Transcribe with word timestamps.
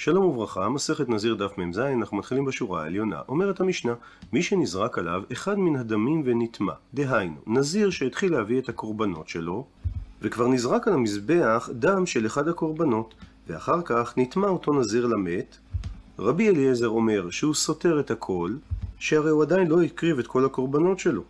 שלום 0.00 0.24
וברכה, 0.24 0.68
מסכת 0.68 1.08
נזיר 1.08 1.34
דף 1.34 1.58
מ"ז, 1.58 1.78
אנחנו 1.78 2.16
מתחילים 2.16 2.44
בשורה 2.44 2.82
העליונה. 2.82 3.20
אומרת 3.28 3.60
המשנה, 3.60 3.92
מי 4.32 4.42
שנזרק 4.42 4.98
עליו 4.98 5.22
אחד 5.32 5.58
מן 5.58 5.76
הדמים 5.76 6.22
ונטמע, 6.24 6.72
דהיינו, 6.94 7.36
נזיר 7.46 7.90
שהתחיל 7.90 8.32
להביא 8.32 8.58
את 8.58 8.68
הקורבנות 8.68 9.28
שלו, 9.28 9.66
וכבר 10.22 10.48
נזרק 10.48 10.88
על 10.88 10.94
המזבח 10.94 11.70
דם 11.72 12.06
של 12.06 12.26
אחד 12.26 12.48
הקורבנות, 12.48 13.14
ואחר 13.48 13.82
כך 13.84 14.14
נטמע 14.16 14.48
אותו 14.48 14.72
נזיר 14.72 15.06
למת. 15.06 15.56
רבי 16.18 16.48
אליעזר 16.48 16.88
אומר 16.88 17.30
שהוא 17.30 17.54
סותר 17.54 18.00
את 18.00 18.10
הכל, 18.10 18.52
שהרי 18.98 19.30
הוא 19.30 19.42
עדיין 19.42 19.66
לא 19.66 19.82
הקריב 19.82 20.18
את 20.18 20.26
כל 20.26 20.44
הקורבנות 20.44 20.98
שלו. 20.98 21.22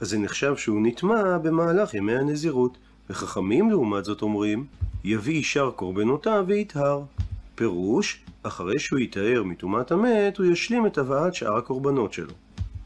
אז 0.00 0.08
זה 0.08 0.18
נחשב 0.18 0.56
שהוא 0.56 0.80
נטמע 0.82 1.38
במהלך 1.38 1.94
ימי 1.94 2.16
הנזירות, 2.16 2.78
וחכמים 3.10 3.70
לעומת 3.70 4.04
זאת 4.04 4.22
אומרים, 4.22 4.66
יביא 5.04 5.42
שאר 5.42 5.70
קורבנותיו 5.70 6.44
ויטהר. 6.48 7.02
פירוש, 7.58 8.24
אחרי 8.42 8.78
שהוא 8.78 8.98
יטהר 8.98 9.42
מטומאת 9.42 9.92
המת, 9.92 10.38
הוא 10.38 10.46
ישלים 10.46 10.86
את 10.86 10.98
הבאת 10.98 11.34
שאר 11.34 11.56
הקורבנות 11.56 12.12
שלו. 12.12 12.32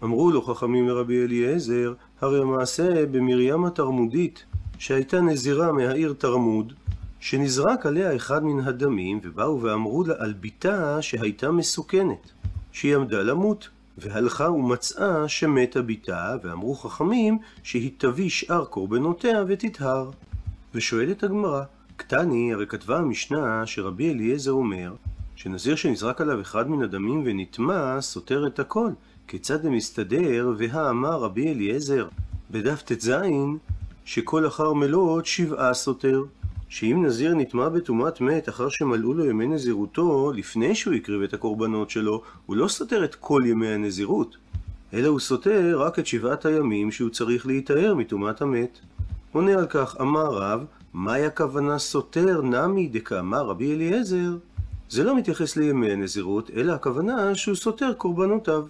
אמרו 0.02 0.30
לו 0.30 0.42
חכמים 0.42 0.88
לרבי 0.88 1.24
אליעזר, 1.24 1.94
הרי 2.20 2.40
המעשה 2.40 3.06
במרים 3.06 3.64
התרמודית, 3.64 4.44
שהייתה 4.78 5.20
נזירה 5.20 5.72
מהעיר 5.72 6.14
תרמוד, 6.18 6.72
שנזרק 7.20 7.86
עליה 7.86 8.16
אחד 8.16 8.44
מן 8.44 8.60
הדמים, 8.60 9.20
ובאו 9.22 9.62
ואמרו 9.62 10.04
לה 10.04 10.14
על 10.18 10.34
בתה 10.40 11.02
שהייתה 11.02 11.50
מסוכנת, 11.50 12.30
שהיא 12.72 12.96
עמדה 12.96 13.22
למות, 13.22 13.68
והלכה 13.98 14.50
ומצאה 14.50 15.28
שמתה 15.28 15.82
בתה, 15.82 16.36
ואמרו 16.42 16.74
חכמים 16.74 17.38
שהיא 17.62 17.91
תביא 17.98 18.30
שאר 18.30 18.64
קורבנותיה 18.64 19.44
ותטהר. 19.48 20.10
ושואלת 20.74 21.22
הגמרא, 21.22 21.62
קטני, 22.12 22.52
הרי 22.52 22.66
כתבה 22.66 22.98
המשנה 22.98 23.66
שרבי 23.66 24.10
אליעזר 24.10 24.50
אומר 24.50 24.92
שנזיר 25.36 25.76
שנזרק 25.76 26.20
עליו 26.20 26.40
אחד 26.40 26.70
מן 26.70 26.82
הדמים 26.82 27.22
ונטמע 27.24 28.00
סותר 28.00 28.46
את 28.46 28.58
הכל. 28.58 28.91
כיצד 29.28 29.62
זה 29.62 29.70
מסתדר, 29.70 30.52
והאמר 30.58 31.20
רבי 31.20 31.52
אליעזר 31.52 32.08
בדף 32.50 32.82
ט"ז 32.82 33.12
שכל 34.04 34.46
אחר 34.46 34.72
מלות 34.72 35.27
שבעה 35.27 35.74
סותר. 35.74 36.22
שאם 36.69 37.02
נזיר 37.06 37.34
נטמע 37.34 37.69
בטומאת 37.69 38.20
מת 38.20 38.48
אחר 38.48 38.69
שמלאו 38.69 39.14
לו 39.14 39.24
ימי 39.24 39.47
נזירותו 39.47 40.32
לפני 40.32 40.74
שהוא 40.74 40.94
הקריב 40.94 41.22
את 41.22 41.34
הקורבנות 41.34 41.91
שלו, 41.91 42.22
הוא 42.47 42.56
לא 42.56 42.69
סותר 42.69 43.04
את 43.04 43.14
כל 43.14 43.42
ימי 43.47 43.69
הנזירות, 43.69 44.36
אלא 44.94 45.08
הוא 45.08 45.20
סותר 45.20 45.80
רק 45.80 45.98
את 45.98 46.06
שבעת 46.06 46.47
הימים 46.47 46.91
שהוא 46.91 47.10
צריך 47.10 47.47
להיטהר 47.47 47.94
מטומאת 47.94 48.42
המת. 48.42 48.78
עונה 49.32 49.52
על 49.52 49.66
כך, 49.66 49.97
אמר 50.00 50.26
רב, 50.26 50.64
מהי 50.94 51.26
הכוונה 51.26 51.78
סותר 51.78 52.42
נמי 52.42 52.88
דקאמר 52.88 53.46
רבי 53.46 53.74
אליעזר? 53.74 54.36
זה 54.88 55.04
לא 55.04 55.16
מתייחס 55.16 55.56
לימי 55.56 55.92
הנזירות, 55.92 56.50
אלא 56.56 56.72
הכוונה 56.72 57.34
שהוא 57.34 57.54
סותר 57.54 57.92
קורבנותיו. 57.92 58.66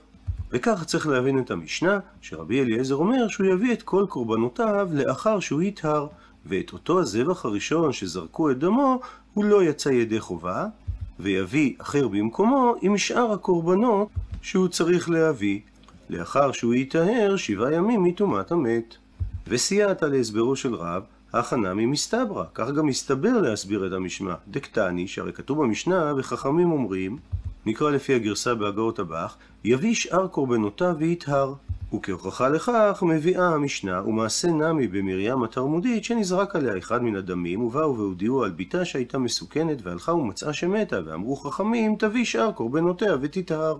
וכך 0.51 0.85
צריך 0.85 1.07
להבין 1.07 1.39
את 1.39 1.51
המשנה, 1.51 1.99
שרבי 2.21 2.61
אליעזר 2.61 2.95
אומר 2.95 3.29
שהוא 3.29 3.47
יביא 3.47 3.73
את 3.73 3.83
כל 3.83 4.07
קורבנותיו 4.09 4.89
לאחר 4.93 5.41
שהוא 5.41 5.63
יטהר, 5.63 6.07
ואת 6.47 6.73
אותו 6.73 7.01
הזבח 7.01 7.45
הראשון 7.45 7.93
שזרקו 7.93 8.51
את 8.51 8.59
דמו, 8.59 9.01
הוא 9.35 9.45
לא 9.45 9.65
יצא 9.65 9.89
ידי 9.89 10.21
חובה, 10.21 10.67
ויביא 11.21 11.75
אחר 11.79 12.09
במקומו 12.09 12.75
עם 12.83 12.99
שאר 12.99 13.33
הקורבנות 13.33 14.09
שהוא 14.43 14.69
צריך 14.69 15.11
להביא, 15.11 15.61
לאחר 16.11 16.53
שהוא 16.53 16.75
יטהר 16.75 17.37
שבעה 17.37 17.75
ימים 17.75 18.03
מטומאת 18.03 18.53
המת. 18.53 18.95
וסייעת 19.49 20.03
להסברו 20.03 20.57
של 20.57 20.75
רב, 20.75 21.03
הכנה 21.33 21.75
ממסתברא, 21.75 22.45
כך 22.55 22.71
גם 22.71 22.87
מסתבר 22.87 23.41
להסביר 23.41 23.87
את 23.87 23.93
המשנה. 23.93 24.35
דקטני, 24.49 25.09
שהרי 25.09 25.33
כתוב 25.33 25.63
במשנה, 25.63 26.13
וחכמים 26.17 26.73
אומרים, 26.73 27.19
נקרא 27.67 27.91
לפי 27.91 28.15
הגרסה 28.15 28.55
בהגאות 28.55 28.99
הבח, 28.99 29.37
יביא 29.65 29.95
שאר 29.95 30.29
קורבנותיו 30.29 30.95
ויטהר. 30.99 31.55
וכהוכחה 31.95 32.49
לכך 32.49 33.03
מביאה 33.07 33.49
המשנה 33.49 34.03
ומעשה 34.07 34.49
נמי 34.49 34.89
במרים 34.89 35.43
התרמודית 35.43 36.05
שנזרק 36.05 36.57
עליה 36.57 36.79
אחד 36.79 37.03
מן 37.03 37.17
הדמים 37.17 37.63
ובאו 37.63 37.97
והודיעו 37.97 38.45
על 38.45 38.51
בתה 38.51 38.85
שהייתה 38.85 39.19
מסוכנת 39.19 39.79
והלכה 39.83 40.13
ומצאה 40.13 40.53
שמתה 40.53 40.99
ואמרו 41.07 41.37
חכמים 41.37 41.97
תביא 41.97 42.25
שאר 42.25 42.53
קורבנותיה 42.53 43.17
ותטהר. 43.21 43.77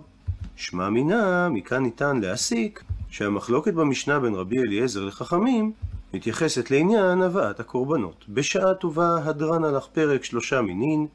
שמע 0.55 0.89
מינה, 0.89 1.49
מכאן 1.49 1.83
ניתן 1.83 2.19
להסיק 2.21 2.83
שהמחלוקת 3.09 3.73
במשנה 3.73 4.19
בין 4.19 4.35
רבי 4.35 4.59
אליעזר 4.59 5.05
לחכמים 5.05 5.71
מתייחסת 6.13 6.71
לעניין 6.71 7.21
הבאת 7.21 7.59
הקורבנות. 7.59 8.25
בשעה 8.29 8.73
טובה 8.73 9.17
הדרן 9.25 9.63
הלך 9.63 9.85
פרק 9.93 10.23
שלושה 10.23 10.61
מינין, 10.61 11.07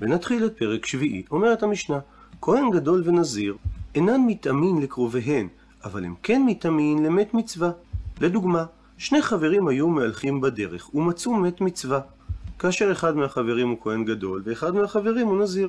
ונתחיל 0.00 0.46
את 0.46 0.58
פרק 0.58 0.86
שביעי. 0.86 1.22
אומרת 1.30 1.62
המשנה, 1.62 1.98
כהן 2.40 2.70
גדול 2.70 3.02
ונזיר 3.04 3.56
אינן 3.94 4.20
מתאמין 4.26 4.82
לקרוביהן, 4.82 5.48
אבל 5.84 6.04
הם 6.04 6.14
כן 6.22 6.42
מתאמין 6.46 7.04
למת 7.04 7.34
מצווה. 7.34 7.70
לדוגמה, 8.20 8.64
שני 8.98 9.22
חברים 9.22 9.68
היו 9.68 9.88
מהלכים 9.88 10.40
בדרך 10.40 10.94
ומצאו 10.94 11.34
מת 11.34 11.60
מצווה, 11.60 12.00
כאשר 12.58 12.92
אחד 12.92 13.16
מהחברים 13.16 13.68
הוא 13.68 13.78
כהן 13.82 14.04
גדול 14.04 14.42
ואחד 14.44 14.74
מהחברים 14.74 15.26
הוא 15.26 15.42
נזיר. 15.42 15.68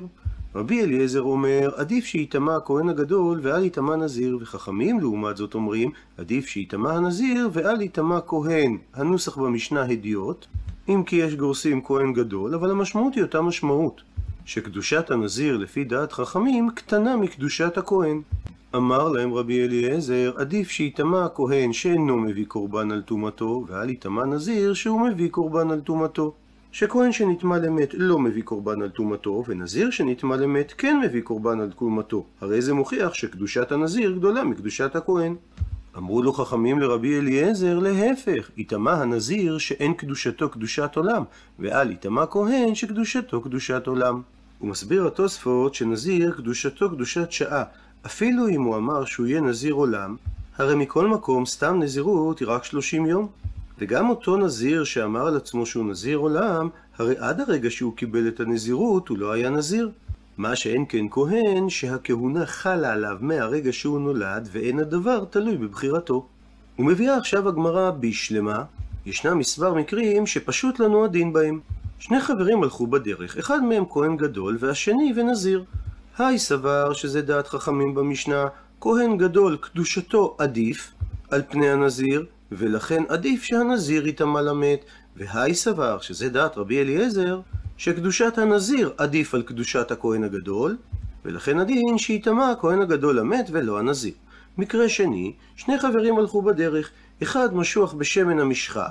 רבי 0.56 0.82
אליעזר 0.82 1.22
אומר, 1.22 1.70
עדיף 1.76 2.04
שיטמע 2.04 2.56
הכהן 2.56 2.88
הגדול 2.88 3.40
ואל 3.42 3.64
יטמע 3.64 3.96
נזיר, 3.96 4.38
וחכמים 4.40 5.00
לעומת 5.00 5.36
זאת 5.36 5.54
אומרים, 5.54 5.90
עדיף 6.18 6.46
שיטמע 6.46 6.92
הנזיר 6.92 7.48
ואל 7.52 7.82
יטמע 7.82 8.20
כהן. 8.26 8.78
הנוסח 8.94 9.36
במשנה 9.36 9.82
הדיוט, 9.82 10.46
אם 10.88 11.02
כי 11.06 11.16
יש 11.16 11.34
גורסים 11.34 11.84
כהן 11.84 12.12
גדול, 12.12 12.54
אבל 12.54 12.70
המשמעות 12.70 13.14
היא 13.14 13.22
אותה 13.22 13.42
משמעות, 13.42 14.00
שקדושת 14.44 15.10
הנזיר 15.10 15.56
לפי 15.56 15.84
דעת 15.84 16.12
חכמים 16.12 16.70
קטנה 16.74 17.16
מקדושת 17.16 17.78
הכהן. 17.78 18.20
אמר 18.76 19.08
להם 19.08 19.34
רבי 19.34 19.64
אליעזר, 19.64 20.32
עדיף 20.36 20.70
שיטמע 20.70 21.24
הכהן 21.24 21.72
שאינו 21.72 22.16
מביא 22.16 22.46
קורבן 22.46 22.90
על 22.90 23.02
טומאתו, 23.02 23.64
ואל 23.68 23.90
יטמע 23.90 24.24
נזיר 24.24 24.74
שהוא 24.74 25.00
מביא 25.00 25.30
קורבן 25.30 25.70
על 25.70 25.80
טומאתו. 25.80 26.34
שכהן 26.78 27.12
שנטמע 27.12 27.58
למת 27.58 27.94
לא 27.94 28.18
מביא 28.18 28.42
קורבן 28.42 28.82
על 28.82 28.88
טומאתו, 28.88 29.44
ונזיר 29.46 29.90
שנטמע 29.90 30.36
למת 30.36 30.72
כן 30.78 31.00
מביא 31.04 31.22
קורבן 31.22 31.60
על 31.60 31.72
טומאתו. 31.72 32.26
הרי 32.40 32.62
זה 32.62 32.74
מוכיח 32.74 33.14
שקדושת 33.14 33.72
הנזיר 33.72 34.12
גדולה 34.12 34.44
מקדושת 34.44 34.96
הכהן. 34.96 35.34
אמרו 35.96 36.22
לו 36.22 36.32
חכמים 36.32 36.78
לרבי 36.78 37.18
אליעזר, 37.18 37.78
להפך, 37.78 38.50
יטמע 38.56 38.92
הנזיר 38.92 39.58
שאין 39.58 39.94
קדושתו 39.94 40.48
קדושת 40.48 40.90
עולם, 40.96 41.24
ואל 41.58 41.90
יטמע 41.90 42.26
כהן 42.26 42.74
שקדושתו 42.74 43.40
קדושת 43.40 43.86
עולם. 43.86 44.22
הוא 44.58 44.70
מסביר 44.70 45.06
התוספות 45.06 45.74
שנזיר 45.74 46.34
קדושתו 46.36 46.90
קדושת 46.90 47.32
שעה, 47.32 47.64
אפילו 48.06 48.48
אם 48.48 48.62
הוא 48.62 48.76
אמר 48.76 49.04
שהוא 49.04 49.26
יהיה 49.26 49.40
נזיר 49.40 49.74
עולם, 49.74 50.16
הרי 50.58 50.74
מכל 50.74 51.08
מקום 51.08 51.46
סתם 51.46 51.82
נזירות 51.82 52.38
היא 52.38 52.48
רק 52.48 52.64
30 52.64 53.06
יום. 53.06 53.28
וגם 53.78 54.10
אותו 54.10 54.36
נזיר 54.36 54.84
שאמר 54.84 55.26
על 55.26 55.36
עצמו 55.36 55.66
שהוא 55.66 55.90
נזיר 55.90 56.18
עולם, 56.18 56.68
הרי 56.98 57.14
עד 57.18 57.40
הרגע 57.40 57.70
שהוא 57.70 57.96
קיבל 57.96 58.28
את 58.28 58.40
הנזירות 58.40 59.08
הוא 59.08 59.18
לא 59.18 59.32
היה 59.32 59.50
נזיר. 59.50 59.90
מה 60.36 60.56
שאין 60.56 60.84
כן 60.88 61.06
כהן, 61.10 61.68
שהכהונה 61.68 62.46
חלה 62.46 62.92
עליו 62.92 63.16
מהרגע 63.20 63.72
שהוא 63.72 64.00
נולד, 64.00 64.48
ואין 64.52 64.78
הדבר 64.78 65.24
תלוי 65.30 65.56
בבחירתו. 65.56 66.26
ומביאה 66.78 67.16
עכשיו 67.16 67.48
הגמרא 67.48 67.90
בשלמה, 67.90 68.64
ישנם 69.06 69.38
מספר 69.38 69.74
מקרים 69.74 70.26
שפשוט 70.26 70.80
לנו 70.80 71.04
הדין 71.04 71.32
בהם. 71.32 71.60
שני 71.98 72.20
חברים 72.20 72.62
הלכו 72.62 72.86
בדרך, 72.86 73.36
אחד 73.36 73.64
מהם 73.64 73.84
כהן 73.90 74.16
גדול 74.16 74.56
והשני 74.60 75.12
ונזיר. 75.16 75.64
היי 76.18 76.38
סבר 76.38 76.92
שזה 76.92 77.22
דעת 77.22 77.48
חכמים 77.48 77.94
במשנה, 77.94 78.46
כהן 78.80 79.16
גדול 79.16 79.56
קדושתו 79.56 80.36
עדיף 80.38 80.92
על 81.30 81.42
פני 81.48 81.70
הנזיר, 81.70 82.26
ולכן 82.52 83.02
עדיף 83.08 83.42
שהנזיר 83.42 84.06
יטמע 84.06 84.42
למת, 84.42 84.84
והי 85.16 85.54
סבר 85.54 85.98
שזה 86.00 86.28
דעת 86.28 86.58
רבי 86.58 86.80
אליעזר, 86.80 87.40
שקדושת 87.76 88.38
הנזיר 88.38 88.92
עדיף 88.98 89.34
על 89.34 89.42
קדושת 89.42 89.90
הכהן 89.90 90.24
הגדול, 90.24 90.76
ולכן 91.24 91.58
הדין 91.58 91.98
שיטמע 91.98 92.50
הכהן 92.50 92.80
הגדול 92.82 93.18
למת 93.18 93.48
ולא 93.52 93.78
הנזיר. 93.78 94.12
מקרה 94.58 94.88
שני, 94.88 95.32
שני 95.56 95.78
חברים 95.78 96.18
הלכו 96.18 96.42
בדרך, 96.42 96.90
אחד 97.22 97.54
משוח 97.54 97.92
בשמן 97.92 98.38
המשחה, 98.38 98.88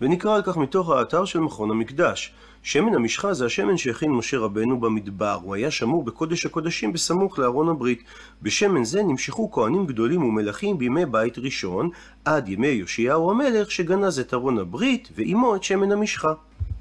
ונקרא 0.00 0.34
על 0.34 0.42
כך 0.42 0.56
מתוך 0.56 0.90
האתר 0.90 1.24
של 1.24 1.40
מכון 1.40 1.70
המקדש. 1.70 2.34
שמן 2.62 2.94
המשחה 2.94 3.34
זה 3.34 3.46
השמן 3.46 3.76
שהכין 3.76 4.12
משה 4.12 4.38
רבנו 4.38 4.80
במדבר, 4.80 5.38
הוא 5.42 5.54
היה 5.54 5.70
שמור 5.70 6.04
בקודש 6.04 6.46
הקודשים 6.46 6.92
בסמוך 6.92 7.38
לארון 7.38 7.68
הברית. 7.68 8.02
בשמן 8.42 8.84
זה 8.84 9.02
נמשכו 9.02 9.50
כהנים 9.50 9.86
גדולים 9.86 10.22
ומלכים 10.22 10.78
בימי 10.78 11.06
בית 11.06 11.38
ראשון, 11.38 11.90
עד 12.24 12.48
ימי 12.48 12.66
יאשיהו 12.66 13.30
המלך 13.30 13.70
שגנז 13.70 14.18
את 14.18 14.34
ארון 14.34 14.58
הברית, 14.58 15.08
ועמו 15.16 15.56
את 15.56 15.62
שמן 15.62 15.92
המשחה. 15.92 16.32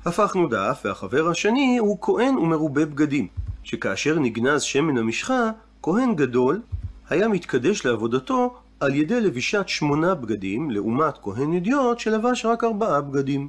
הפכנו 0.06 0.48
דף, 0.48 0.82
והחבר 0.86 1.30
השני 1.30 1.78
הוא 1.78 1.98
כהן 2.02 2.38
ומרובה 2.38 2.86
בגדים, 2.86 3.28
שכאשר 3.64 4.20
נגנז 4.20 4.62
שמן 4.62 4.98
המשחה, 4.98 5.50
כהן 5.82 6.16
גדול 6.16 6.62
היה 7.10 7.28
מתקדש 7.28 7.86
לעבודתו 7.86 8.56
על 8.80 8.96
ידי 8.96 9.22
לבישת 9.22 9.64
שמונה 9.68 10.16
בגדים, 10.16 10.72
לעומת 10.72 11.18
כהן 11.22 11.54
ידיעות 11.54 12.00
שלבש 12.00 12.46
רק 12.46 12.64
ארבעה 12.64 13.02
בגדים. 13.02 13.48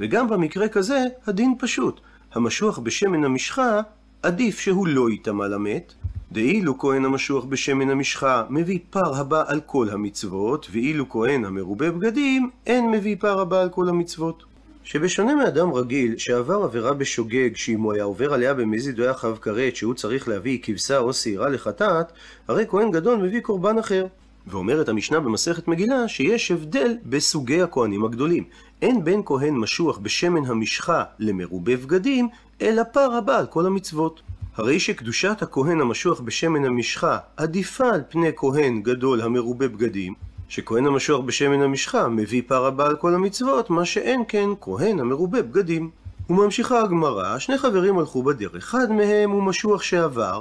וגם 0.00 0.28
במקרה 0.28 0.68
כזה, 0.68 1.04
הדין 1.26 1.54
פשוט. 1.58 2.00
המשוח 2.32 2.78
בשמן 2.78 3.24
המשחה 3.24 3.80
עדיף 4.22 4.58
שהוא 4.58 4.86
לא 4.86 5.10
יטמא 5.10 5.44
למת, 5.44 5.92
דאילו 6.32 6.78
כהן 6.78 7.04
המשוח 7.04 7.44
בשמן 7.44 7.90
המשחה 7.90 8.44
מביא 8.50 8.78
פר 8.90 9.16
הבא 9.16 9.44
על 9.46 9.60
כל 9.66 9.88
המצוות, 9.90 10.66
ואילו 10.72 11.08
כהן 11.08 11.44
המרובה 11.44 11.90
בגדים 11.90 12.50
אין 12.66 12.90
מביא 12.90 13.16
פר 13.20 13.40
הבא 13.40 13.60
על 13.60 13.68
כל 13.68 13.88
המצוות. 13.88 14.42
שבשונה 14.84 15.34
מאדם 15.34 15.72
רגיל 15.72 16.18
שעבר 16.18 16.62
עבירה 16.64 16.94
בשוגג 16.94 17.56
שאם 17.56 17.80
הוא 17.80 17.92
היה 17.92 18.04
עובר 18.04 18.34
עליה 18.34 18.54
במזיד 18.54 18.98
או 18.98 19.04
היה 19.04 19.14
חב 19.14 19.36
כרת 19.36 19.76
שהוא 19.76 19.94
צריך 19.94 20.28
להביא 20.28 20.58
כבשה 20.62 20.98
או 20.98 21.12
שעירה 21.12 21.48
לחטאת, 21.48 22.06
הרי 22.48 22.64
כהן 22.68 22.90
גדול 22.90 23.18
מביא 23.18 23.40
קורבן 23.40 23.78
אחר. 23.78 24.06
ואומרת 24.46 24.88
המשנה 24.88 25.20
במסכת 25.20 25.68
מגילה 25.68 26.08
שיש 26.08 26.50
הבדל 26.50 26.96
בסוגי 27.06 27.62
הכהנים 27.62 28.04
הגדולים. 28.04 28.44
אין 28.82 29.04
בין 29.04 29.22
כהן 29.24 29.54
משוח 29.54 29.98
בשמן 29.98 30.46
המשחה 30.46 31.04
למרובה 31.18 31.76
בגדים, 31.76 32.28
אלא 32.62 32.82
פר 32.92 33.12
הבא 33.12 33.38
על 33.38 33.46
כל 33.46 33.66
המצוות. 33.66 34.22
הרי 34.56 34.80
שקדושת 34.80 35.42
הכהן 35.42 35.80
המשוח 35.80 36.20
בשמן 36.20 36.64
המשחה 36.64 37.18
עדיפה 37.36 37.88
על 37.88 38.02
פני 38.08 38.28
כהן 38.36 38.82
גדול 38.82 39.20
המרובה 39.20 39.68
בגדים, 39.68 40.14
שכהן 40.48 40.86
המשוח 40.86 41.20
בשמן 41.20 41.62
המשחה 41.62 42.08
מביא 42.08 42.42
פר 42.46 42.66
הבא 42.66 42.86
על 42.86 42.96
כל 42.96 43.14
המצוות, 43.14 43.70
מה 43.70 43.84
שאין 43.84 44.22
כן 44.28 44.48
כהן 44.60 45.00
המרובה 45.00 45.42
בגדים. 45.42 45.90
וממשיכה 46.30 46.80
הגמרא, 46.80 47.38
שני 47.38 47.58
חברים 47.58 47.98
הלכו 47.98 48.22
בדרך, 48.22 48.56
אחד 48.56 48.92
מהם 48.92 49.30
הוא 49.30 49.42
משוח 49.42 49.82
שעבר, 49.82 50.40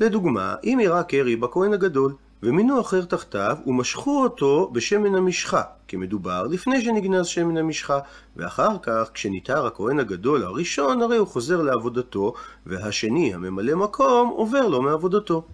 לדוגמה, 0.00 0.54
אם 0.64 0.78
יראה 0.82 1.02
קרי 1.02 1.36
בכהן 1.36 1.72
הגדול, 1.72 2.12
ומינו 2.46 2.80
אחר 2.80 3.04
תחתיו, 3.04 3.56
ומשכו 3.66 4.22
אותו 4.22 4.70
בשמן 4.72 5.14
המשחה, 5.14 5.62
כי 5.88 5.96
מדובר 5.96 6.46
לפני 6.46 6.84
שנגנז 6.84 7.26
שמן 7.26 7.56
המשחה, 7.56 7.98
ואחר 8.36 8.76
כך, 8.82 9.10
כשניתר 9.14 9.66
הכהן 9.66 10.00
הגדול 10.00 10.42
הראשון, 10.42 11.02
הרי 11.02 11.16
הוא 11.16 11.26
חוזר 11.26 11.62
לעבודתו, 11.62 12.32
והשני, 12.66 13.34
הממלא 13.34 13.74
מקום, 13.74 14.28
עובר 14.28 14.68
לו 14.68 14.82
מעבודתו. 14.82 15.46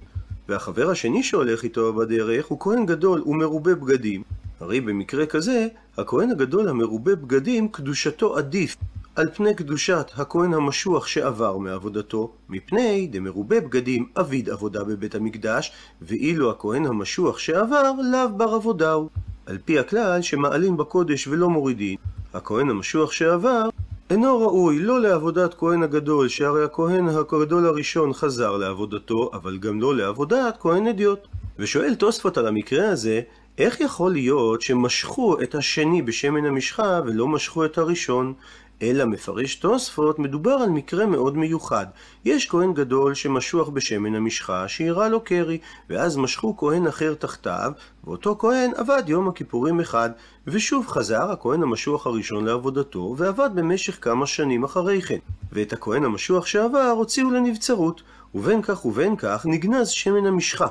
והחבר 0.48 0.90
השני 0.90 1.22
שהולך 1.22 1.62
איתו 1.62 1.92
בדרך 1.92 2.46
הוא 2.46 2.60
כהן 2.60 2.86
גדול 2.86 3.22
ומרובה 3.26 3.74
בגדים. 3.74 4.22
הרי 4.60 4.80
במקרה 4.80 5.26
כזה, 5.26 5.66
הכהן 5.98 6.30
הגדול 6.30 6.68
המרובה 6.68 7.14
בגדים, 7.14 7.68
קדושתו 7.68 8.36
עדיף 8.36 8.76
על 9.16 9.28
פני 9.34 9.54
קדושת 9.54 10.10
הכהן 10.14 10.54
המשוח 10.54 11.06
שעבר 11.06 11.56
מעבודתו, 11.58 12.32
מפני 12.48 13.06
דמרובה 13.06 13.60
בגדים 13.60 14.06
אביד 14.20 14.50
עבודה 14.50 14.84
בבית 14.84 15.14
המקדש, 15.14 15.72
ואילו 16.02 16.50
הכהן 16.50 16.86
המשוח 16.86 17.38
שעבר 17.38 17.92
לאו 18.12 18.28
בר 18.36 18.54
עבודה 18.54 18.92
הוא. 18.92 19.08
על 19.46 19.58
פי 19.64 19.78
הכלל 19.78 20.22
שמעלים 20.22 20.76
בקודש 20.76 21.26
ולא 21.26 21.50
מורידים, 21.50 21.98
הכהן 22.34 22.70
המשוח 22.70 23.12
שעבר 23.12 23.68
אינו 24.10 24.40
ראוי 24.40 24.78
לא 24.78 25.00
לעבודת 25.00 25.54
כהן 25.54 25.82
הגדול, 25.82 26.28
שהרי 26.28 26.64
הכהן 26.64 27.08
הגדול 27.08 27.66
הראשון 27.66 28.12
חזר 28.12 28.56
לעבודתו, 28.56 29.30
אבל 29.32 29.58
גם 29.58 29.80
לא 29.80 29.96
לעבודת 29.96 30.56
כהן 30.60 30.86
אדיוט. 30.86 31.26
ושואל 31.58 31.94
תוספות 31.94 32.38
על 32.38 32.46
המקרה 32.46 32.88
הזה, 32.88 33.20
איך 33.58 33.80
יכול 33.80 34.12
להיות 34.12 34.62
שמשכו 34.62 35.42
את 35.42 35.54
השני 35.54 36.02
בשמן 36.02 36.46
המשחה 36.46 37.00
ולא 37.06 37.28
משכו 37.28 37.64
את 37.64 37.78
הראשון? 37.78 38.34
אלא 38.82 39.04
מפרש 39.04 39.54
תוספות, 39.54 40.18
מדובר 40.18 40.50
על 40.50 40.68
מקרה 40.70 41.06
מאוד 41.06 41.36
מיוחד. 41.36 41.86
יש 42.24 42.48
כהן 42.48 42.74
גדול 42.74 43.14
שמשוח 43.14 43.68
בשמן 43.68 44.14
המשחה, 44.14 44.68
שאירע 44.68 45.08
לו 45.08 45.20
קרי, 45.20 45.58
ואז 45.90 46.16
משכו 46.16 46.56
כהן 46.56 46.86
אחר 46.86 47.14
תחתיו, 47.14 47.72
ואותו 48.04 48.36
כהן 48.38 48.70
עבד 48.76 49.02
יום 49.06 49.28
הכיפורים 49.28 49.80
אחד, 49.80 50.10
ושוב 50.46 50.86
חזר 50.86 51.30
הכהן 51.30 51.62
המשוח 51.62 52.06
הראשון 52.06 52.44
לעבודתו, 52.44 53.14
ועבד 53.18 53.50
במשך 53.54 53.98
כמה 54.00 54.26
שנים 54.26 54.64
אחרי 54.64 55.02
כן. 55.02 55.18
ואת 55.52 55.72
הכהן 55.72 56.04
המשוח 56.04 56.46
שעבר 56.46 56.94
הוציאו 56.96 57.30
לנבצרות, 57.30 58.02
ובין 58.34 58.62
כך 58.62 58.86
ובין 58.86 59.16
כך 59.16 59.46
נגנז 59.46 59.88
שמן 59.88 60.26
המשחה. 60.26 60.66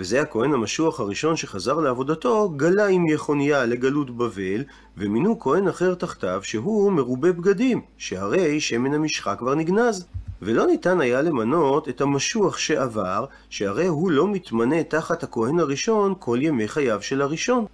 וזה 0.00 0.22
הכהן 0.22 0.52
המשוח 0.52 1.00
הראשון 1.00 1.36
שחזר 1.36 1.74
לעבודתו, 1.74 2.48
גלה 2.56 2.86
עם 2.86 3.06
יחוניה 3.06 3.66
לגלות 3.66 4.10
בבל, 4.10 4.64
ומינו 4.96 5.40
כהן 5.40 5.68
אחר 5.68 5.94
תחתיו 5.94 6.40
שהוא 6.42 6.92
מרובה 6.92 7.32
בגדים, 7.32 7.80
שהרי 7.98 8.60
שמן 8.60 8.94
המשחה 8.94 9.36
כבר 9.36 9.54
נגנז. 9.54 10.06
ולא 10.42 10.66
ניתן 10.66 11.00
היה 11.00 11.22
למנות 11.22 11.88
את 11.88 12.00
המשוח 12.00 12.58
שעבר, 12.58 13.24
שהרי 13.50 13.86
הוא 13.86 14.10
לא 14.10 14.28
מתמנה 14.28 14.82
תחת 14.82 15.22
הכהן 15.22 15.58
הראשון 15.58 16.14
כל 16.18 16.38
ימי 16.42 16.68
חייו 16.68 17.02
של 17.02 17.22
הראשון. 17.22 17.64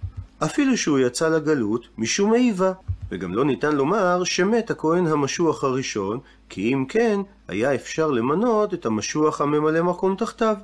אפילו 0.43 0.77
שהוא 0.77 0.99
יצא 0.99 1.29
לגלות 1.29 1.87
משום 1.97 2.33
איבה. 2.33 2.71
וגם 3.11 3.33
לא 3.33 3.45
ניתן 3.45 3.75
לומר 3.75 4.23
שמת 4.23 4.71
הכהן 4.71 5.07
המשוח 5.07 5.63
הראשון, 5.63 6.19
כי 6.49 6.73
אם 6.73 6.85
כן, 6.89 7.19
היה 7.47 7.75
אפשר 7.75 8.11
למנות 8.11 8.73
את 8.73 8.85
המשוח 8.85 9.41
הממלא 9.41 9.81
מקום 9.81 10.15
תחתיו. 10.15 10.55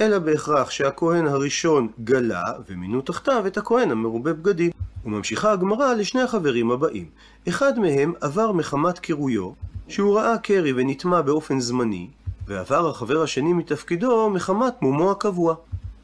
אלא 0.00 0.18
בהכרח 0.18 0.70
שהכהן 0.70 1.26
הראשון 1.26 1.88
גלה, 2.04 2.44
ומינו 2.68 3.00
תחתיו 3.00 3.46
את 3.46 3.56
הכהן 3.56 3.90
המרובה 3.90 4.32
בגדים. 4.32 4.70
וממשיכה 5.04 5.52
הגמרא 5.52 5.94
לשני 5.94 6.22
החברים 6.22 6.70
הבאים. 6.70 7.06
אחד 7.48 7.78
מהם 7.78 8.12
עבר 8.20 8.52
מחמת 8.52 8.98
קירויו, 8.98 9.50
שהוא 9.88 10.18
ראה 10.18 10.38
קרי 10.38 10.72
ונטמע 10.76 11.20
באופן 11.20 11.60
זמני, 11.60 12.08
ועבר 12.46 12.88
החבר 12.88 13.22
השני 13.22 13.52
מתפקידו 13.52 14.30
מחמת 14.30 14.82
מומו 14.82 15.10
הקבוע. 15.10 15.54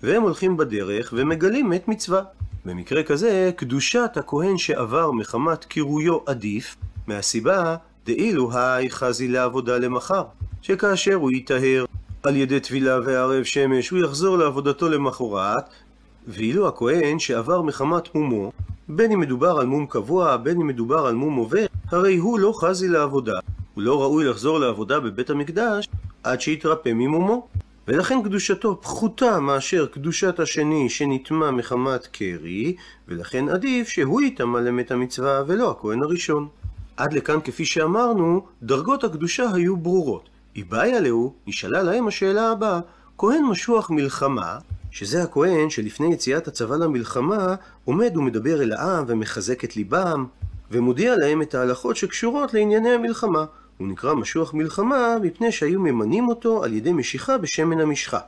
והם 0.02 0.22
הולכים 0.22 0.56
בדרך 0.56 1.14
ומגלים 1.16 1.70
מת 1.70 1.88
מצווה. 1.88 2.22
במקרה 2.64 3.02
כזה, 3.02 3.50
קדושת 3.56 4.10
הכהן 4.16 4.58
שעבר 4.58 5.10
מחמת 5.10 5.64
קירויו 5.64 6.18
עדיף, 6.26 6.76
מהסיבה 7.06 7.76
דאילו 8.06 8.50
היי 8.52 8.90
חזי 8.90 9.28
לעבודה 9.28 9.78
למחר, 9.78 10.22
שכאשר 10.62 11.14
הוא 11.14 11.30
יטהר 11.30 11.84
על 12.26 12.36
ידי 12.36 12.60
טבילה 12.60 13.00
וערב 13.04 13.44
שמש, 13.44 13.88
הוא 13.88 13.98
יחזור 13.98 14.38
לעבודתו 14.38 14.88
למחרת, 14.88 15.64
ואילו 16.28 16.68
הכהן 16.68 17.18
שעבר 17.18 17.62
מחמת 17.62 18.14
מומו, 18.14 18.52
בין 18.88 19.12
אם 19.12 19.20
מדובר 19.20 19.58
על 19.58 19.66
מום 19.66 19.86
קבוע, 19.86 20.36
בין 20.36 20.60
אם 20.60 20.66
מדובר 20.66 21.06
על 21.06 21.14
מום 21.14 21.34
עובר, 21.34 21.66
הרי 21.90 22.16
הוא 22.16 22.38
לא 22.38 22.52
חזי 22.60 22.88
לעבודה. 22.88 23.32
הוא 23.74 23.82
לא 23.82 24.02
ראוי 24.02 24.24
לחזור 24.24 24.58
לעבודה 24.58 25.00
בבית 25.00 25.30
המקדש 25.30 25.88
עד 26.24 26.40
שיתרפא 26.40 26.92
ממומו. 26.94 27.48
ולכן 27.88 28.22
קדושתו 28.24 28.80
פחותה 28.82 29.40
מאשר 29.40 29.86
קדושת 29.86 30.40
השני 30.40 30.88
שנטמע 30.88 31.50
מחמת 31.50 32.06
קרי, 32.06 32.76
ולכן 33.08 33.48
עדיף 33.48 33.88
שהוא 33.88 34.22
יטמע 34.22 34.60
למת 34.60 34.90
המצווה 34.90 35.42
ולא 35.46 35.70
הכהן 35.70 36.02
הראשון. 36.02 36.48
עד 36.96 37.12
לכאן, 37.12 37.38
כפי 37.44 37.64
שאמרנו, 37.64 38.46
דרגות 38.62 39.04
הקדושה 39.04 39.50
היו 39.54 39.76
ברורות. 39.76 40.35
איבאיה 40.56 41.00
להו, 41.00 41.32
נשאלה 41.46 41.82
להם 41.82 42.08
השאלה 42.08 42.50
הבאה, 42.50 42.80
כהן 43.18 43.42
משוח 43.42 43.90
מלחמה, 43.90 44.58
שזה 44.90 45.22
הכהן 45.22 45.70
שלפני 45.70 46.12
יציאת 46.12 46.48
הצבא 46.48 46.76
למלחמה, 46.76 47.54
עומד 47.84 48.16
ומדבר 48.16 48.62
אל 48.62 48.72
העם 48.72 49.04
ומחזק 49.06 49.64
את 49.64 49.76
ליבם, 49.76 50.26
ומודיע 50.70 51.16
להם 51.16 51.42
את 51.42 51.54
ההלכות 51.54 51.96
שקשורות 51.96 52.54
לענייני 52.54 52.90
המלחמה. 52.90 53.44
הוא 53.78 53.88
נקרא 53.88 54.14
משוח 54.14 54.54
מלחמה 54.54 55.16
מפני 55.22 55.52
שהיו 55.52 55.80
ממנים 55.80 56.28
אותו 56.28 56.64
על 56.64 56.72
ידי 56.72 56.92
משיכה 56.92 57.38
בשמן 57.38 57.80
המשחה. 57.80 58.18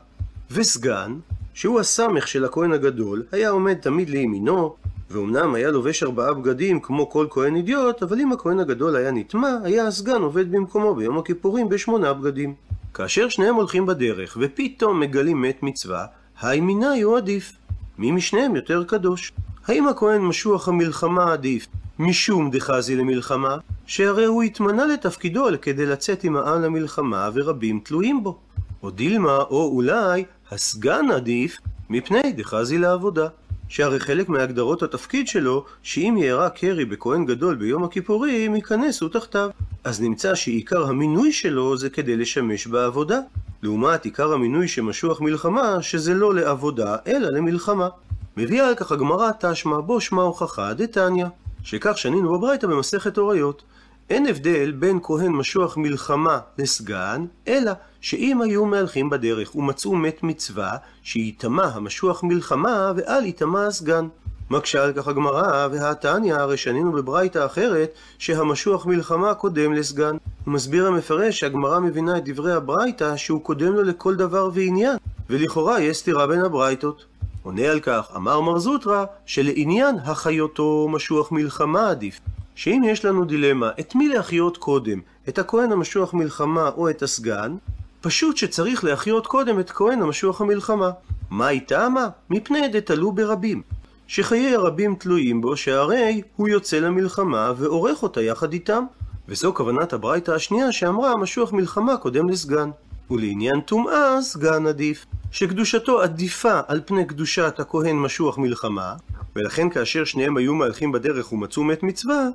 וסגן, 0.51 1.15
שהוא 1.55 1.81
הסמך 1.81 2.29
של 2.29 2.45
הכהן 2.45 2.73
הגדול, 2.73 3.23
היה 3.33 3.51
עומד 3.51 3.75
תמיד 3.75 4.11
לימינו, 4.11 4.75
ואומנם 5.11 5.55
היה 5.55 5.71
לובש 5.71 6.03
ארבעה 6.03 6.35
בגדים 6.35 6.81
כמו 6.81 7.11
כל 7.11 7.27
כהן 7.31 7.57
אידיוט, 7.57 8.03
אבל 8.03 8.21
אם 8.21 8.33
הכהן 8.33 8.61
הגדול 8.61 8.97
היה 8.97 9.11
נטמע, 9.11 9.57
היה 9.65 9.87
הסגן 9.87 10.23
עובד 10.23 10.53
במקומו 10.53 10.95
ביום 10.95 11.19
הכיפורים 11.19 11.69
בשמונה 11.69 12.15
בגדים. 12.15 12.55
כאשר 12.95 13.29
שניהם 13.29 13.55
הולכים 13.55 13.87
בדרך, 13.87 14.37
ופתאום 14.41 15.01
מגלים 15.01 15.43
מת 15.43 15.63
מצווה, 15.63 16.07
הימיני 16.41 17.03
הוא 17.03 17.17
עדיף. 17.17 17.53
מי 17.99 18.11
משניהם 18.11 18.57
יותר 18.57 18.85
קדוש? 18.85 19.33
האם 19.67 19.89
הכהן 19.89 20.23
משוח 20.23 20.69
המלחמה 20.69 21.33
עדיף 21.33 21.67
משום 21.99 22.51
דחזי 22.51 22.97
למלחמה, 22.97 23.57
שהרי 23.87 24.25
הוא 24.25 24.43
התמנה 24.43 24.87
לתפקידו 24.87 25.47
כדי 25.63 25.87
לצאת 25.87 26.25
עם 26.25 26.37
העם 26.37 26.63
למלחמה 26.63 27.31
ורבים 27.35 27.81
תלויים 27.85 28.25
בו. 28.25 28.39
או 28.83 28.91
דילמה, 28.91 29.37
או 29.37 29.71
אולי, 29.73 30.25
הסגן 30.51 31.07
עדיף 31.15 31.59
מפני 31.91 32.33
דחזי 32.37 32.79
לעבודה. 32.79 33.29
שהרי 33.69 34.01
חלק 34.01 34.29
מהגדרות 34.29 34.83
התפקיד 34.83 35.29
שלו, 35.29 35.65
שאם 35.83 36.17
יארע 36.19 36.49
קרי 36.49 36.85
בכהן 36.85 37.25
גדול 37.25 37.55
ביום 37.55 37.85
הכיפורים, 37.85 38.57
ייכנסו 38.57 39.09
תחתיו. 39.09 39.51
אז 39.85 40.01
נמצא 40.01 40.35
שעיקר 40.35 40.87
המינוי 40.87 41.33
שלו 41.33 41.77
זה 41.77 41.91
כדי 41.91 42.17
לשמש 42.17 42.67
בעבודה. 42.67 43.19
לעומת 43.63 44.05
עיקר 44.05 44.33
המינוי 44.33 44.69
שמשוח 44.69 45.21
מלחמה, 45.21 45.83
שזה 45.83 46.15
לא 46.15 46.35
לעבודה, 46.35 46.97
אלא 47.07 47.29
למלחמה. 47.29 47.89
מביאה 48.37 48.69
על 48.69 48.75
כך 48.75 48.93
הגמרא 48.93 49.31
תשמע 49.41 49.81
בו 49.81 50.01
שמע 50.01 50.23
הוכחה 50.23 50.75
דתניא, 50.75 51.27
שכך 51.63 51.99
שנינו 51.99 52.39
בברייתא 52.39 52.67
במסכת 52.67 53.17
הוריות. 53.17 53.63
אין 54.11 54.27
הבדל 54.27 54.73
בין 54.73 54.99
כהן 55.03 55.33
משוח 55.33 55.77
מלחמה 55.77 56.39
לסגן, 56.59 57.25
אלא 57.49 57.73
שאם 58.01 58.43
היו 58.43 58.67
מהלכים 58.67 59.11
בדרך 59.11 59.57
ומצאו 59.57 59.97
מת 59.97 60.23
מצווה, 60.23 60.77
שייטמע 61.03 61.65
המשוח 61.65 62.23
מלחמה 62.23 62.93
ואל 62.97 63.25
ייטמע 63.25 63.67
הסגן. 63.67 64.09
מקשה 64.51 64.85
על 64.85 64.93
כך 64.93 65.09
הגמרא, 65.09 65.69
והתניא, 65.73 66.35
הרי 66.35 66.57
שנינו 66.57 66.93
בברייתא 66.93 67.47
אחרת, 67.47 67.93
שהמשוח 68.19 68.87
מלחמה 68.87 69.35
קודם 69.35 69.73
לסגן. 69.73 70.17
הוא 70.45 70.55
מסביר 70.55 70.87
המפרש 70.87 71.41
שהגמרא 71.41 71.81
מבינה 71.81 72.17
את 72.17 72.29
דברי 72.29 72.53
הברייתא 72.53 73.17
שהוא 73.17 73.43
קודם 73.43 73.73
לו 73.73 73.83
לכל 73.83 74.17
דבר 74.17 74.51
ועניין, 74.55 74.97
ולכאורה 75.31 75.81
יש 75.81 75.97
סתירה 75.97 76.27
בין 76.27 76.41
הברייתות. 76.41 77.05
עונה 77.43 77.71
על 77.71 77.81
כך, 77.81 78.11
אמר 78.17 78.41
מר 78.41 78.59
זוטרא, 78.59 79.05
שלעניין 79.27 79.97
החיותו 80.05 80.89
משוח 80.89 81.33
מלחמה 81.33 81.91
עדיף. 81.91 82.21
שאם 82.59 82.83
יש 82.87 83.05
לנו 83.05 83.25
דילמה, 83.25 83.71
את 83.81 83.95
מי 83.95 84.09
להחיות 84.09 84.57
קודם, 84.57 85.01
את 85.29 85.39
הכהן 85.39 85.73
המשוח 85.73 86.15
מלחמה 86.15 86.69
או 86.77 86.91
את 86.91 87.03
הסגן, 87.03 87.57
פשוט 88.01 88.37
שצריך 88.37 88.85
להחיות 88.85 89.27
קודם 89.27 89.61
את 89.61 89.71
כהן 89.71 90.03
המשוח 90.03 90.41
המלחמה. 90.41 90.91
מה 91.31 91.51
איתה 91.51 91.89
מה? 91.89 92.09
מפני 92.31 92.69
דתלו 92.69 93.13
ברבים. 93.13 93.63
שחיי 94.07 94.55
הרבים 94.55 94.95
תלויים 94.95 95.41
בו, 95.41 95.57
שהרי 95.57 96.23
הוא 96.37 96.49
יוצא 96.49 96.79
למלחמה 96.79 97.53
ועורך 97.57 98.03
אותה 98.03 98.23
יחד 98.23 98.53
איתם. 98.53 98.85
וזו 99.29 99.55
כוונת 99.55 99.93
הברייתא 99.93 100.31
השנייה 100.31 100.73
שאמרה 100.73 101.17
משוח 101.17 101.53
מלחמה 101.53 101.97
קודם 101.97 102.29
לסגן. 102.29 102.71
ולעניין 103.11 103.61
טומאה, 103.61 104.23
סגן 104.23 104.67
עדיף. 104.67 105.07
שקדושתו 105.31 106.03
עדיפה 106.03 106.61
על 106.69 106.81
פני 106.87 107.05
קדושת 107.07 107.55
הכהן 107.59 107.97
משוח 107.97 108.39
מלחמה, 108.39 108.95
ולכן 109.37 109.71
כאשר 109.71 110.05
שניהם 110.05 110.37
היו 110.37 110.55
מהלכים 110.55 110.93
בדרך 110.93 111.33
ומצאו 111.33 111.65
מת 111.65 111.83
מצווה, 111.83 112.29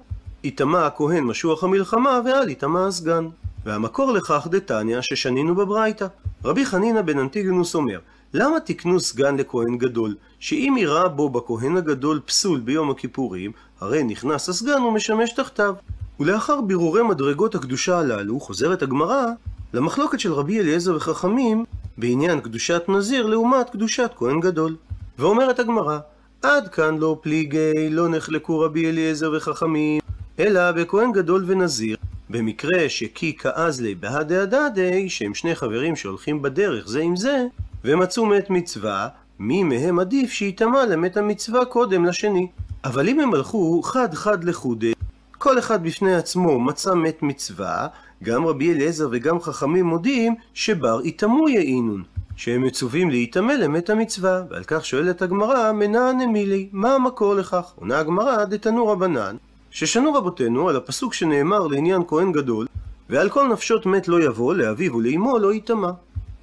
יטמע 0.44 0.86
הכהן 0.86 1.24
משוח 1.24 1.64
המלחמה 1.64 2.22
ואל 2.26 2.50
יטמע 2.50 2.88
הסגן. 2.88 3.28
והמקור 3.66 4.12
לכך 4.12 4.48
דתניא 4.52 5.02
ששנינו 5.02 5.56
בברייתא. 5.56 6.08
רבי 6.46 6.66
חנינא 6.66 7.02
בן 7.02 7.20
אנטיגנוס 7.20 7.76
אומר, 7.76 8.00
למה 8.34 8.60
תקנו 8.60 9.00
סגן 9.00 9.38
לכהן 9.38 9.78
גדול? 9.78 10.16
שאם 10.40 10.76
יראה 10.80 11.08
בו 11.08 11.30
בכהן 11.30 11.78
הגדול 11.78 12.20
פסול 12.26 12.60
ביום 12.60 12.92
הכיפורים, 12.92 13.52
הרי 13.80 14.04
נכנס 14.04 14.50
הסגן 14.50 14.82
ומשמש 14.82 15.34
תחתיו. 15.34 15.76
ולאחר 16.20 16.62
בירורי 16.62 17.04
מדרגות 17.04 17.56
הקדושה 17.56 18.00
הללו, 18.00 18.40
חוזרת 18.40 18.82
הגמרא 18.82 19.26
למחלוקת 19.74 20.20
של 20.20 20.34
רבי 20.34 20.60
אליעזר 20.60 20.96
וחכמים 20.96 21.66
בעניין 21.98 22.40
קדושת 22.40 22.84
נזיר 22.88 23.26
לעומת 23.26 23.70
קדושת 23.70 24.12
כהן 24.16 24.40
גדול. 24.40 24.76
ואומרת 25.20 25.60
הגמרא, 25.60 26.00
עד 26.42 26.68
כאן 26.68 26.98
לא 26.98 27.20
פליגי, 27.22 27.90
לא 27.90 28.10
נחלקו 28.10 28.60
רבי 28.60 28.90
אליעזר 28.90 29.32
וחכמים, 29.38 30.02
אלא 30.40 30.72
בכהן 30.72 31.12
גדול 31.12 31.44
ונזיר, 31.48 31.98
במקרה 32.30 32.90
שכי 32.90 33.36
כאזלי 33.38 33.96
בהדה 33.96 34.44
הדדי, 34.44 35.10
שהם 35.10 35.34
שני 35.34 35.56
חברים 35.56 35.96
שהולכים 35.96 36.42
בדרך 36.42 36.88
זה 36.88 37.02
עם 37.02 37.16
זה, 37.16 37.46
ומצאו 37.86 38.26
מת 38.26 38.50
מצווה, 38.50 39.08
מי 39.40 39.64
מהם 39.64 40.00
עדיף 40.00 40.32
שיטמע 40.32 40.86
למת 40.86 41.18
המצווה 41.18 41.66
קודם 41.66 42.06
לשני. 42.06 42.48
אבל 42.84 43.10
אם 43.10 43.20
הם 43.20 43.34
הלכו 43.34 43.82
חד 43.82 44.14
חד 44.14 44.44
לחודי, 44.44 44.94
כל 45.38 45.60
אחד 45.60 45.84
בפני 45.84 46.16
עצמו 46.16 46.60
מצא 46.60 46.94
מת 46.94 47.24
מצווה, 47.24 47.88
גם 48.24 48.46
רבי 48.46 48.74
אליעזר 48.74 49.08
וגם 49.12 49.42
חכמים 49.42 49.86
מודיעים 49.86 50.36
שבר 50.54 51.00
יטמאו 51.04 51.50
יעינון, 51.50 52.04
שהם 52.36 52.64
מצווים 52.64 53.10
להיטמא 53.10 53.52
למת 53.52 53.90
המצווה, 53.90 54.44
ועל 54.50 54.64
כך 54.64 54.86
שואלת 54.86 55.22
הגמרא, 55.22 55.72
מנען 55.72 56.22
אמילי, 56.22 56.70
מה 56.72 56.96
המקור 56.96 57.36
לכך? 57.36 57.74
עונה 57.76 58.00
הגמרא, 58.00 58.46
דתנו 58.46 58.88
רבנן, 58.88 59.36
ששנו 59.72 60.14
רבותינו 60.14 60.70
על 60.70 60.76
הפסוק 60.76 61.14
שנאמר 61.14 61.68
לעניין 61.68 62.02
כהן 62.08 62.32
גדול, 62.32 62.68
ועל 63.10 63.30
כל 63.30 63.48
נפשות 63.48 63.86
מת 63.86 64.08
לא 64.08 64.24
יבוא, 64.24 64.54
לאביו 64.54 64.96
ולאמו 64.96 65.40
לא 65.40 65.54
יטמא. 65.54 65.90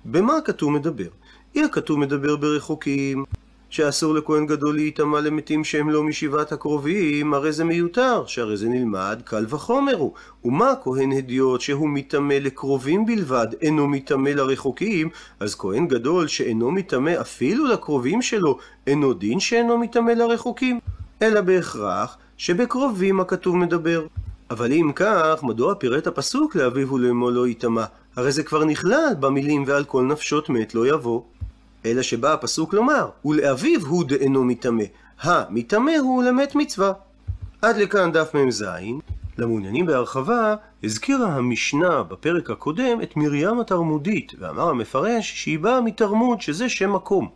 במה 0.04 0.36
הכתוב 0.36 0.72
מדבר? 0.72 1.08
אי 1.54 1.64
הכתוב 1.64 1.98
מדבר 1.98 2.36
ברחוקים, 2.36 3.24
שאסור 3.70 4.14
לכהן 4.14 4.46
גדול 4.46 4.74
להיטמע 4.74 5.20
למתים 5.20 5.64
שהם 5.64 5.90
לא 5.90 6.02
משבעת 6.02 6.52
הקרובים, 6.52 7.34
הרי 7.34 7.52
זה 7.52 7.64
מיותר, 7.64 8.26
שהרי 8.26 8.56
זה 8.56 8.68
נלמד 8.68 9.20
קל 9.24 9.46
וחומר 9.48 9.96
הוא. 9.96 10.12
ומה 10.44 10.72
כהן 10.82 11.12
הדיוט 11.12 11.60
שהוא 11.60 11.88
מטמא 11.88 12.32
לקרובים 12.34 13.06
בלבד, 13.06 13.46
אינו 13.60 13.88
מטמא 13.88 14.28
לרחוקים, 14.28 15.08
אז 15.40 15.54
כהן 15.54 15.88
גדול 15.88 16.26
שאינו 16.26 16.70
מטמא 16.70 17.12
אפילו 17.20 17.66
לקרובים 17.66 18.22
שלו, 18.22 18.58
אינו 18.86 19.12
דין 19.12 19.40
שאינו 19.40 19.78
מטמא 19.78 20.10
לרחוקים, 20.10 20.78
אלא 21.22 21.40
בהכרח 21.40 22.16
שבקרובים 22.36 23.20
הכתוב 23.20 23.56
מדבר. 23.56 24.06
אבל 24.50 24.72
אם 24.72 24.92
כך, 24.94 25.42
מדוע 25.42 25.74
פירט 25.74 26.06
הפסוק 26.06 26.56
לאביו 26.56 26.92
ולאמו 26.92 27.30
לא 27.30 27.48
יטמע? 27.48 27.84
הרי 28.16 28.32
זה 28.32 28.42
כבר 28.42 28.64
נכלל 28.64 29.12
במילים 29.20 29.64
ועל 29.66 29.84
כל 29.84 30.02
נפשות 30.02 30.48
מת 30.48 30.74
לא 30.74 30.86
יבוא. 30.86 31.20
אלא 31.86 32.02
שבא 32.02 32.32
הפסוק 32.32 32.74
לומר, 32.74 33.08
ולאביו 33.24 33.86
הוא 33.86 34.04
דאינו 34.04 34.44
מטמא, 34.44 34.84
המטמא 35.20 35.92
הוא 36.00 36.22
למת 36.22 36.54
מצווה. 36.54 36.92
עד 37.62 37.76
לכאן 37.76 38.12
דף 38.12 38.34
מ"ז. 38.34 38.64
למעוניינים 39.38 39.86
בהרחבה, 39.86 40.54
הזכירה 40.84 41.34
המשנה 41.34 42.02
בפרק 42.02 42.50
הקודם 42.50 43.00
את 43.02 43.16
מרים 43.16 43.60
התרמודית, 43.60 44.32
ואמר 44.38 44.68
המפרש 44.68 45.32
שהיא 45.42 45.58
באה 45.58 45.80
מתרמוד 45.80 46.40
שזה 46.40 46.68
שם 46.68 46.92
מקום. 46.92 47.28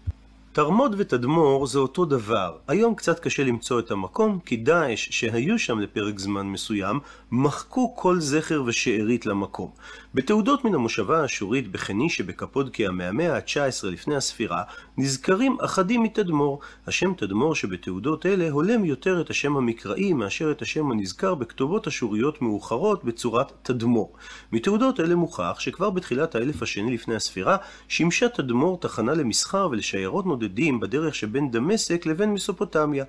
תרמוד 0.55 0.95
ותדמור 0.99 1.67
זה 1.67 1.79
אותו 1.79 2.05
דבר. 2.05 2.57
היום 2.69 2.95
קצת 2.95 3.21
קשה 3.21 3.45
למצוא 3.45 3.81
את 3.81 3.91
המקום, 3.91 4.39
כי 4.47 4.57
דאעש, 4.57 5.09
שהיו 5.11 5.59
שם 5.59 5.79
לפרק 5.81 6.19
זמן 6.19 6.47
מסוים, 6.47 7.01
מחקו 7.33 7.97
כל 7.97 8.21
זכר 8.21 8.63
ושארית 8.67 9.27
למקום. 9.27 9.71
בתעודות 10.15 10.65
מן 10.65 10.75
המושבה 10.75 11.23
האשורית 11.23 11.73
בחני 11.73 12.11
שבקפודקיה 12.11 12.91
מהמאה 12.91 13.37
ה-19 13.37 13.87
לפני 13.87 14.17
הספירה, 14.17 14.63
נזכרים 14.99 15.57
אחדים 15.61 16.03
מתדמור. 16.03 16.61
השם 16.87 17.13
תדמור 17.17 17.55
שבתעודות 17.55 18.27
אלה 18.27 18.51
הולם 18.51 18.85
יותר 18.85 19.21
את 19.21 19.31
השם 19.31 19.57
המקראי 19.57 20.13
מאשר 20.13 20.51
את 20.51 20.63
השם 20.63 20.91
הנזכר 20.91 21.35
בכתובות 21.35 21.87
אשוריות 21.87 22.43
מאוחרות 22.43 23.05
בצורת 23.05 23.53
תדמור. 23.63 24.13
מתעודות 24.53 25.01
אלה 25.01 25.15
מוכח 25.15 25.57
שכבר 25.59 25.91
בתחילת 25.91 26.35
האלף 26.35 26.63
השני 26.63 26.95
לפני 26.95 27.15
הספירה, 27.15 27.57
שימשה 27.89 28.29
תדמור 28.29 28.81
תחנה 28.81 29.15
למסחר 29.15 29.69
ולשיירות 29.71 30.27
נודדים 30.27 30.44
בדרך 30.81 31.15
שבין 31.15 31.51
דמשק 31.51 32.07
לבין 32.07 32.33
מסופוטמיה. 32.33 33.05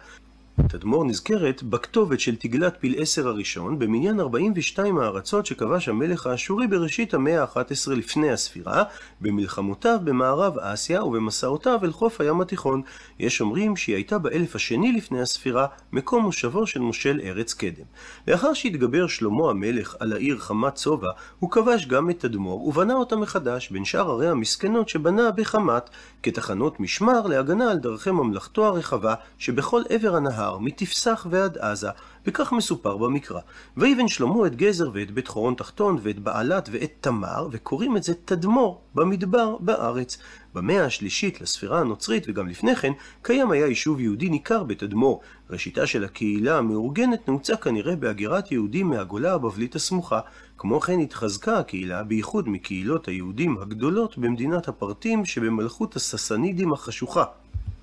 תדמור 0.62 1.05
נזכרת 1.05 1.63
בכתובת 1.63 2.19
של 2.19 2.35
תגלת 2.35 2.77
פלעשר 2.79 3.27
הראשון 3.27 3.79
במניין 3.79 4.19
42 4.19 4.97
הארצות 4.97 5.45
שכבש 5.45 5.89
המלך 5.89 6.27
האשורי 6.27 6.67
בראשית 6.67 7.13
המאה 7.13 7.41
ה-11 7.41 7.91
לפני 7.91 8.31
הספירה, 8.31 8.83
במלחמותיו 9.21 10.00
במערב 10.03 10.57
אסיה 10.59 11.03
ובמסעותיו 11.03 11.79
אל 11.83 11.91
חוף 11.91 12.21
הים 12.21 12.41
התיכון. 12.41 12.81
יש 13.19 13.41
אומרים 13.41 13.75
שהיא 13.75 13.95
הייתה 13.95 14.17
באלף 14.17 14.55
השני 14.55 14.91
לפני 14.91 15.21
הספירה, 15.21 15.67
מקום 15.91 16.24
מושבו 16.24 16.67
של 16.67 16.79
מושל 16.79 17.21
ארץ 17.24 17.53
קדם. 17.53 17.85
לאחר 18.27 18.53
שהתגבר 18.53 19.07
שלמה 19.07 19.50
המלך 19.50 19.95
על 20.00 20.13
העיר 20.13 20.38
חמת 20.38 20.75
צובע, 20.75 21.09
הוא 21.39 21.51
כבש 21.51 21.85
גם 21.88 22.09
את 22.09 22.19
תדמור 22.19 22.67
ובנה 22.67 22.93
אותה 22.93 23.15
מחדש 23.15 23.69
בין 23.69 23.85
שאר 23.85 24.09
ערי 24.09 24.27
המסכנות 24.27 24.89
שבנה 24.89 25.31
בחמת, 25.31 25.89
כתחנות 26.24 26.79
משמר 26.79 27.27
להגנה 27.27 27.71
על 27.71 27.77
דרכי 27.77 28.12
ממלכתו 28.12 28.65
הרחבה 28.65 29.13
שבכל 29.38 29.81
עבר 29.89 30.15
הנהר. 30.15 30.44
הנהר, 30.45 30.57
מתפסח 30.57 31.27
ועד 31.29 31.57
עזה, 31.57 31.89
וכך 32.25 32.51
מסופר 32.51 32.97
במקרא. 32.97 33.39
ויבן 33.77 34.07
שלמה 34.07 34.47
את 34.47 34.55
גזר 34.55 34.89
ואת 34.93 35.11
בית 35.11 35.27
חורון 35.27 35.53
תחתון 35.53 35.99
ואת 36.01 36.19
בעלת 36.19 36.69
ואת 36.71 36.91
תמר, 37.01 37.47
וקוראים 37.51 37.97
את 37.97 38.03
זה 38.03 38.13
תדמור, 38.25 38.81
במדבר, 38.95 39.57
בארץ. 39.59 40.17
במאה 40.53 40.85
השלישית 40.85 41.41
לספירה 41.41 41.79
הנוצרית, 41.79 42.23
וגם 42.27 42.47
לפני 42.47 42.75
כן, 42.75 42.91
קיים 43.21 43.51
היה 43.51 43.67
יישוב 43.67 43.99
יהודי 43.99 44.29
ניכר 44.29 44.63
בתדמור. 44.63 45.21
ראשיתה 45.49 45.87
של 45.87 46.03
הקהילה 46.03 46.57
המאורגנת 46.57 47.27
נעוצה 47.27 47.57
כנראה 47.57 47.95
בהגירת 47.95 48.51
יהודים 48.51 48.89
מהגולה 48.89 49.33
הבבלית 49.33 49.75
הסמוכה. 49.75 50.19
כמו 50.57 50.81
כן 50.81 50.99
התחזקה 50.99 51.59
הקהילה 51.59 52.03
בייחוד 52.03 52.49
מקהילות 52.49 53.07
היהודים 53.07 53.57
הגדולות 53.57 54.17
במדינת 54.17 54.67
הפרטים 54.67 55.25
שבמלכות 55.25 55.95
הססנידים 55.95 56.73
החשוכה. 56.73 57.23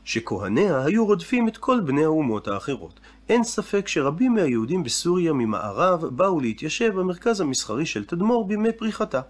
שכהניה 0.05 0.85
היו 0.85 1.07
רודפים 1.07 1.49
את 1.49 1.57
כל 1.57 1.81
בני 1.81 2.05
האומות 2.05 2.49
האחרות. 2.49 3.01
אין 3.29 3.45
ספק 3.45 3.89
שרבים 3.89 4.35
מהיהודים 4.35 4.83
בסוריה 4.83 5.33
ממערב 5.33 6.05
באו 6.05 6.41
להתיישב 6.41 6.95
במרכז 6.95 7.41
המסחרי 7.41 7.87
של 7.87 8.05
תדמור 8.05 8.49
בימי 8.49 8.73
פריחתה. 8.73 9.21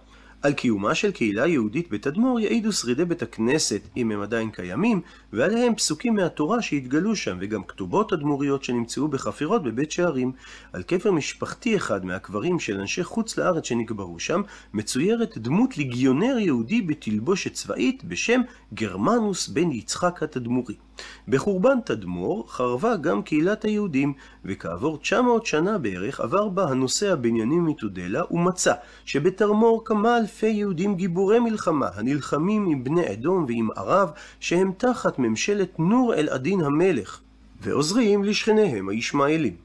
על 0.43 0.53
קיומה 0.53 0.95
של 0.95 1.11
קהילה 1.11 1.47
יהודית 1.47 1.89
בתדמור 1.89 2.39
יעידו 2.39 2.71
שרידי 2.71 3.05
בית 3.05 3.21
הכנסת, 3.21 3.81
אם 3.97 4.11
הם 4.11 4.21
עדיין 4.21 4.51
קיימים, 4.51 5.01
ועליהם 5.33 5.75
פסוקים 5.75 6.15
מהתורה 6.15 6.61
שהתגלו 6.61 7.15
שם, 7.15 7.37
וגם 7.41 7.63
כתובות 7.63 8.09
תדמוריות 8.09 8.63
שנמצאו 8.63 9.07
בחפירות 9.07 9.63
בבית 9.63 9.91
שערים. 9.91 10.31
על 10.73 10.83
קבר 10.83 11.11
משפחתי 11.11 11.75
אחד 11.75 12.05
מהקברים 12.05 12.59
של 12.59 12.79
אנשי 12.79 13.03
חוץ 13.03 13.37
לארץ 13.37 13.65
שנקברו 13.65 14.19
שם, 14.19 14.41
מצוירת 14.73 15.37
דמות 15.37 15.77
ליגיונר 15.77 16.37
יהודי 16.39 16.81
בתלבושת 16.81 17.53
צבאית 17.53 18.03
בשם 18.03 18.41
גרמנוס 18.73 19.47
בן 19.47 19.71
יצחק 19.71 20.23
התדמורי. 20.23 20.75
בחורבן 21.27 21.77
תדמור 21.85 22.51
חרבה 22.51 22.95
גם 22.95 23.21
קהילת 23.21 23.65
היהודים, 23.65 24.13
וכעבור 24.45 24.97
900 24.97 25.45
שנה 25.45 25.77
בערך 25.77 26.19
עבר 26.19 26.49
בה 26.49 26.63
הנוסע 26.63 27.15
בנימין 27.15 27.61
מתודלה 27.61 28.21
ומצא 28.31 28.73
שבתרמור 29.05 29.85
כמה 29.85 30.17
יהודים 30.41 30.95
גיבורי 30.95 31.39
מלחמה 31.39 31.87
הנלחמים 31.95 32.65
עם 32.65 32.83
בני 32.83 33.13
אדום 33.13 33.45
ועם 33.47 33.69
ערב 33.75 34.11
שהם 34.39 34.71
תחת 34.77 35.19
ממשלת 35.19 35.79
נור 35.79 36.13
אל-עדין 36.13 36.61
המלך. 36.61 37.19
ועוזרים 37.61 38.23
לשכניהם 38.23 38.89
הישמעאלים. 38.89 39.62